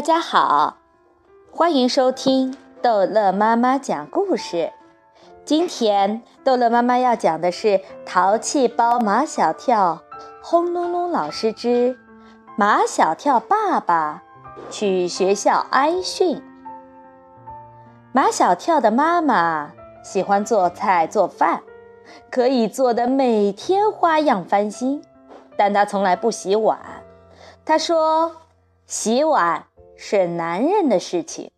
[0.00, 0.78] 大家好，
[1.52, 4.72] 欢迎收听逗乐妈妈讲故事。
[5.44, 7.68] 今天逗乐妈妈要讲的是
[8.06, 10.00] 《淘气包马小跳》，
[10.42, 11.98] 轰隆隆老师之
[12.56, 14.22] 马小跳爸爸
[14.70, 16.42] 去学校挨训。
[18.12, 19.72] 马小跳的妈妈
[20.02, 21.62] 喜欢做菜做饭，
[22.30, 25.04] 可以做的每天花样翻新，
[25.58, 26.80] 但她从来不洗碗。
[27.66, 28.32] 她说
[28.88, 29.66] ：“洗碗。”
[30.02, 31.50] 是男人的事情。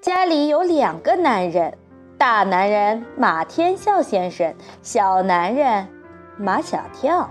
[0.00, 1.76] 家里有两个男人，
[2.16, 5.86] 大男人马天笑先生，小男人
[6.38, 7.28] 马小跳。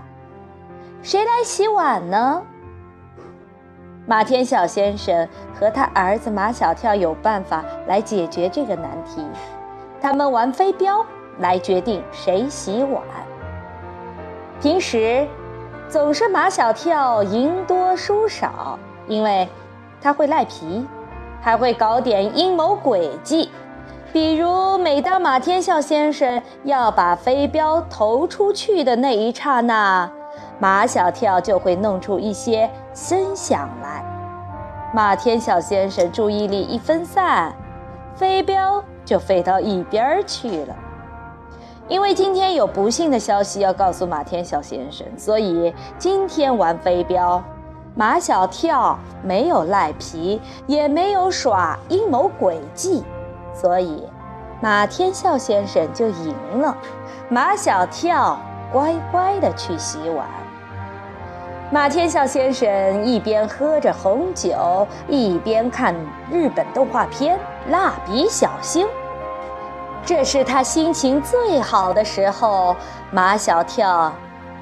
[1.02, 2.40] 谁来洗碗呢？
[4.06, 9.26] 马天笑先生和他儿子马小跳有办法来解决这个难题。
[10.00, 11.04] 他们玩飞镖
[11.40, 13.02] 来决定谁洗碗。
[14.60, 15.26] 平时
[15.88, 19.48] 总是马小跳赢多输少，因为。
[20.04, 20.86] 他会赖皮，
[21.40, 23.50] 还会搞点阴谋诡计，
[24.12, 30.12] 比如每当马天笑先生要把飞镖投出去的那一刹那，
[30.58, 34.04] 马小跳就会弄出一些声响来。
[34.92, 37.50] 马天笑先生注意力一分散，
[38.14, 40.76] 飞镖就飞到一边去了。
[41.88, 47.42] 因为今天有不幸的消息要告诉马天笑先生，所以今天玩飞镖。
[47.96, 53.04] 马小跳没有赖皮，也没有耍阴谋诡计，
[53.54, 54.02] 所以
[54.60, 56.76] 马天笑先生就赢了。
[57.28, 58.36] 马小跳
[58.72, 60.26] 乖乖的去洗碗。
[61.70, 65.94] 马天笑先生一边喝着红酒，一边看
[66.32, 67.38] 日本动画片
[67.70, 68.84] 《蜡笔小新》。
[70.04, 72.74] 这是他心情最好的时候，
[73.12, 74.12] 马小跳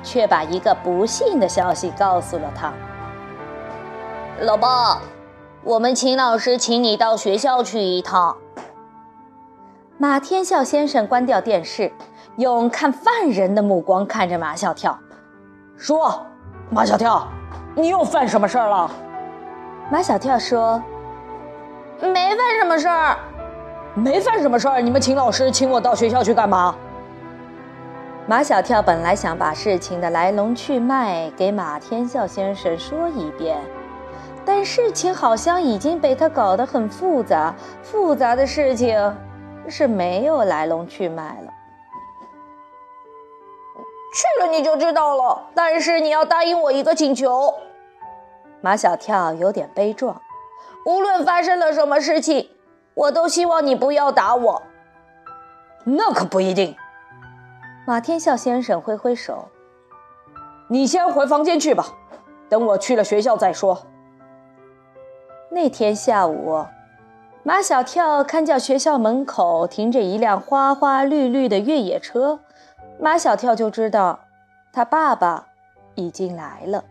[0.02, 2.70] 却把一个不幸的消息告诉了他。
[4.42, 5.00] 老爸，
[5.62, 8.36] 我们秦老师请你到学校去一趟。
[9.98, 11.92] 马天笑先生关掉电视，
[12.38, 14.98] 用看犯人的目光看着马小跳，
[15.76, 16.26] 说
[16.70, 17.28] ：“马小跳，
[17.76, 18.90] 你又犯什么事儿了？”
[19.92, 20.82] 马小跳说
[22.02, 23.16] ：“没犯什么事儿，
[23.94, 24.80] 没犯什么事儿。
[24.80, 26.74] 你们秦老师请我到学校去干嘛？”
[28.26, 33.56] 马小跳本来想把事情的来龙去脉给马天笑先生说一遍。
[34.44, 39.16] 但事情好像已经被他搞得很复杂，复杂的事情
[39.68, 41.52] 是没有来龙去脉了。
[44.14, 47.54] 去了你就知道了，但是你要答应我一个请求。
[48.60, 50.20] 马小跳有点悲壮，
[50.84, 52.50] 无论发生了什么事情，
[52.94, 54.62] 我都希望你不要打我。
[55.84, 56.76] 那可不一定。
[57.86, 59.48] 马天笑先生挥挥手
[60.68, 61.86] ：“你先回房间去吧，
[62.48, 63.86] 等我去了学校再说。”
[65.54, 66.64] 那天下午，
[67.42, 72.40] 马小跳看见学校门口停着一辆花花绿绿的越野车，
[72.98, 74.20] 马小跳就知道
[74.72, 75.48] 他爸爸
[75.94, 76.84] 已经来了，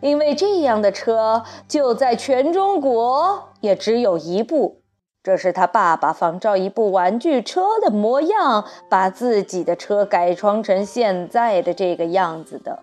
[0.00, 4.80] 因为这样的车就在全中国也只有一部。
[5.22, 12.78] 这是他爸爸仿照一部玩具车的模样，把自己的车改装成现在的这个样子的。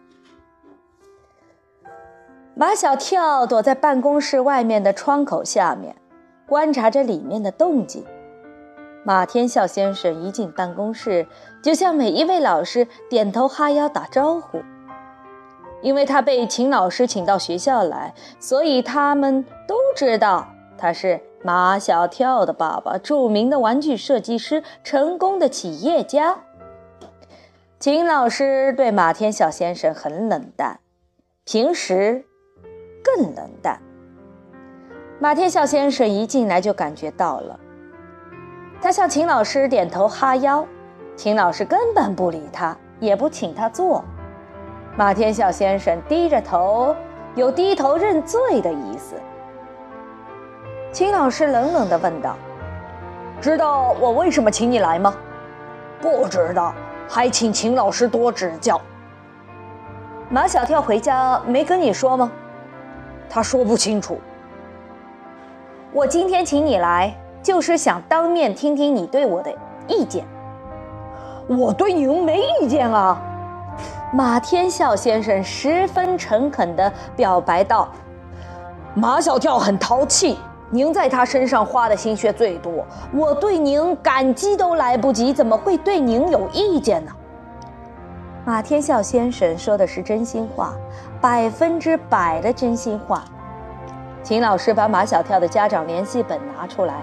[2.57, 5.93] 马小跳躲在办公室外面的窗口下面，
[6.47, 8.05] 观察着里面的动静。
[9.03, 11.27] 马天笑先生一进办公室，
[11.61, 14.61] 就向每一位老师点头哈腰打招呼。
[15.81, 26.37] 因为他被秦老师请到学校来，所以他们都知道他是马小跳的爸爸，著名的玩具设计师，成功的企业家。
[27.79, 30.79] 秦老师对马天笑先生很冷淡，
[31.43, 32.25] 平时。
[33.05, 33.79] 更冷淡。
[35.19, 37.59] 马天笑先生一进来就感觉到了，
[38.81, 40.65] 他向秦老师点头哈腰，
[41.15, 44.03] 秦老师根本不理他，也不请他坐。
[44.97, 46.95] 马天笑先生低着头，
[47.35, 49.15] 有低头认罪的意思。
[50.91, 52.35] 秦老师冷冷地问道
[53.39, 55.13] ：“知道我为什么请你来吗
[56.01, 56.73] ？”“不知道，
[57.07, 58.79] 还请秦老师多指教。”
[60.29, 62.31] 马小跳回家没跟你说吗？
[63.29, 64.19] 他说不清楚。
[65.91, 69.53] 我今天请你来，就是想当面听听你对我的
[69.87, 70.25] 意见。
[71.47, 73.21] 我对您没意见啊！
[74.11, 77.89] 马天笑先生十分诚恳地表白道
[78.95, 80.37] ：“马小跳很淘气，
[80.69, 87.11] 您在他身上花的心血最多，我对您感激都来不及，怎么会对您有意见呢？”
[88.45, 90.73] 马天笑先生说的是真心话，
[91.25, 93.23] 百分之百的真心话。
[94.21, 96.93] 秦老师把马小跳的家长联系本拿出来，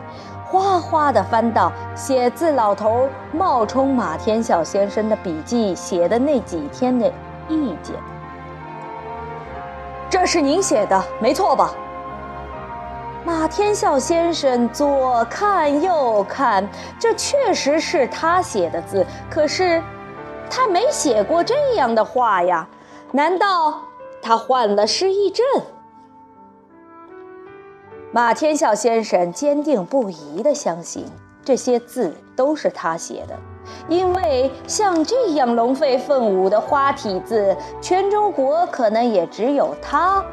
[0.47, 7.13] 哗哗地翻到写字老头冒充马天笑先生的笔记写的那几天的
[7.49, 7.97] 意见。
[10.09, 11.73] 这是您写的，没错吧？
[13.25, 16.65] 马天笑先生左看右看，
[16.97, 19.83] 这确实是他写的字，可是
[20.49, 22.65] 他没写过这样的话呀？
[23.11, 23.83] 难道
[24.23, 25.45] 他患了失忆症？
[28.13, 31.05] 马天笑先生坚定不移地相信
[31.45, 33.37] 这些字都是他写的，
[33.89, 40.25] 因为像这样龙飞凤舞的花体字，全中国可能也只有他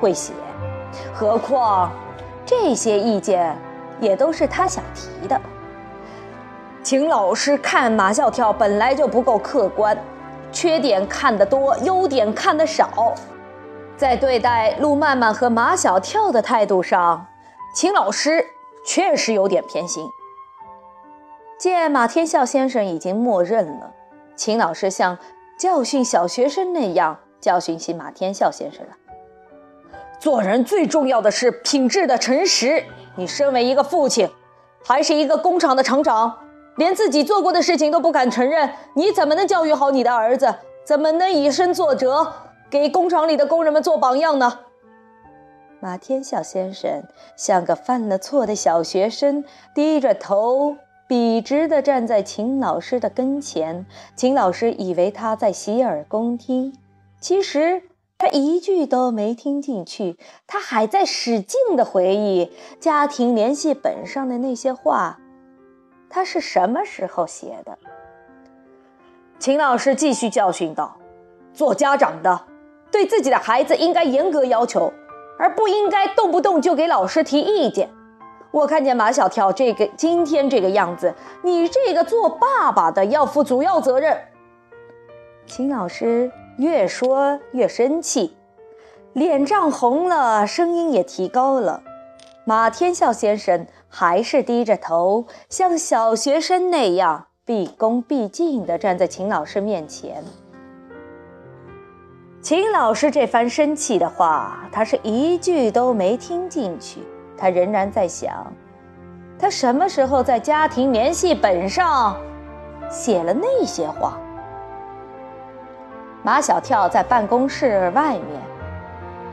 [0.00, 0.32] 会写。
[1.12, 1.90] 何况
[2.44, 3.56] 这些意见
[4.00, 5.40] 也都是他想提的。
[6.82, 9.96] 请老师看马笑跳本来就不够客观，
[10.52, 13.14] 缺点看得多，优点看得少。
[13.96, 17.26] 在对待陆曼曼和马小跳的态度上，
[17.74, 18.44] 秦老师
[18.84, 20.08] 确实有点偏心。
[21.58, 23.92] 见马天笑先生已经默认了，
[24.34, 25.18] 秦老师像
[25.58, 28.96] 教训小学生那样教训起马天笑先生来。
[30.18, 32.84] 做人最重要的是品质的诚实。
[33.16, 34.30] 你身为一个父亲，
[34.82, 36.38] 还是一个工厂的厂长，
[36.80, 40.54] 连自己做过的事情都不敢承认，你怎么能教育好你的儿子？
[40.82, 42.32] 怎么能以身作则？
[42.70, 44.60] 给工厂里的工人们做榜样呢。
[45.78, 47.02] 马天笑先生
[47.36, 49.44] 像个犯了错的小学生，
[49.74, 53.84] 低着头，笔直地站在秦老师的跟前。
[54.16, 56.74] 秦老师以为他在洗耳恭听，
[57.20, 57.82] 其实
[58.16, 60.16] 他一句都没听进去。
[60.46, 62.50] 他还在使劲地回忆
[62.80, 65.18] 家庭联系本上的那些话，
[66.10, 67.78] 他是什么时候写的？
[69.38, 70.94] 秦老师继续教训道
[71.54, 72.40] ：“做家长的。”
[72.90, 74.92] 对自己的孩子应该严格要求，
[75.38, 77.88] 而不应该动不动就给老师提意见。
[78.50, 81.14] 我看见马小跳这个今天这个样子，
[81.44, 84.18] 你这个做爸爸的要负主要责任。
[85.46, 88.36] 秦老师越说越生气，
[89.12, 91.84] 脸涨红了，声音也提高了。
[92.44, 100.24] 马天笑先生还是低着头，像小学生那样毕恭毕敬地站在秦老师面前。
[102.40, 107.00] 秦老师这番生气的话，他是一句都没听进去。
[107.36, 108.50] 他仍然在想，
[109.38, 112.16] 他什么时候在家庭联系本上
[112.88, 114.18] 写了那些话？
[116.22, 118.40] 马小跳在办公室外面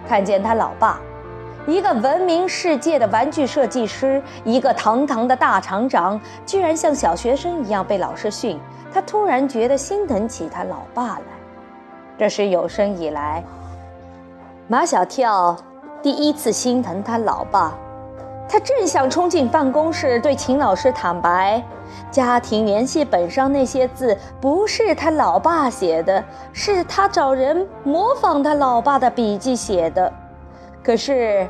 [0.08, 1.00] 看见他老爸，
[1.68, 8.58] 一个闻名世界的玩具设计师，一个堂堂的大厂长，居然像小学生一样被老师训。
[8.94, 11.24] 他突然觉得心疼起他老爸来。
[12.18, 13.44] 这是有生以来，
[14.70, 15.58] 马小跳
[16.02, 17.78] 第一次心疼他老爸。
[18.48, 21.62] 他正想冲进办公室对秦老师坦白，
[22.10, 26.24] 家庭联系本上那些字不是他老爸写的，
[26.54, 30.12] 是他找人模仿他老爸的笔记写的。
[30.82, 31.46] 可是，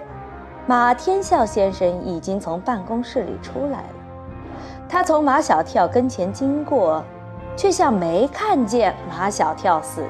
[0.69, 3.89] 马天笑先生已经从办公室里出来了。
[4.89, 7.01] 他从马小跳跟前经过，
[7.55, 10.09] 却像没看见马小跳似的。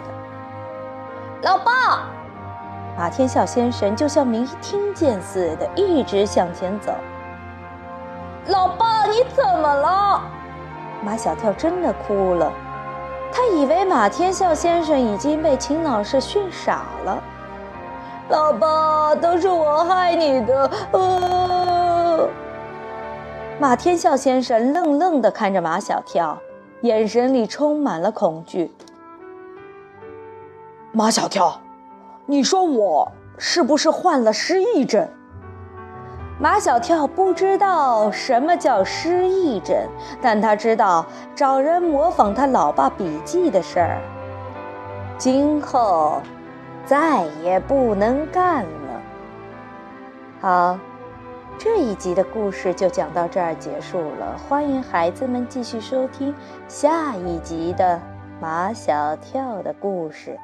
[1.44, 2.08] 老爸，
[2.98, 6.92] 马天笑先生就像没听见似的，一直向前走。
[8.48, 10.24] 老爸，你怎么了？
[11.04, 12.52] 马小跳真的哭了，
[13.32, 17.22] 他以为马天笑先生已经被秦老师训傻了。
[18.30, 20.70] 老爸，都是我害你的。
[20.92, 22.28] 呃，
[23.60, 26.38] 马天笑先生愣愣地看着马小跳，
[26.82, 28.72] 眼神里充满了恐惧。
[30.92, 31.62] 马小跳，
[32.26, 35.08] 你说我是不是患了失忆症？
[36.40, 39.76] 马小跳不知道什么叫失忆症，
[40.22, 44.02] 但他知道找人模仿他老爸笔记的事儿，
[45.18, 46.22] 今后
[46.88, 49.02] 再也不能干了。
[50.40, 50.80] 好，
[51.60, 54.38] 这一集的故事就讲到这儿结束了。
[54.38, 56.34] 欢迎孩子们继续收听
[56.70, 58.02] 下一集的
[58.40, 60.40] 马小跳的故事。